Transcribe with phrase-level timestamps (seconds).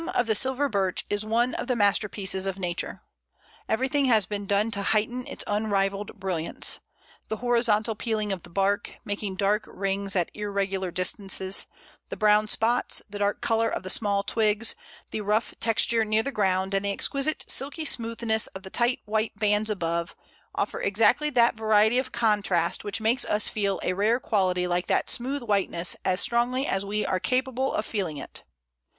[0.15, 3.01] of the Silver Birch is one of the masterpieces of Nature.
[3.69, 6.79] Everything has been done to heighten its unrivalled brilliance.
[7.27, 11.67] The horizontal peeling of the bark, making dark rings at irregular distances,
[12.09, 14.73] the brown spots, the dark colour of the small twigs,
[15.11, 19.37] the rough texture near the ground, and the exquisite silky smoothness of the tight white
[19.37, 20.15] bands above,
[20.55, 25.11] offer exactly that variety of contrast which makes us feel a rare quality like that
[25.11, 28.43] smooth whiteness as strongly as we are capable of feeling it.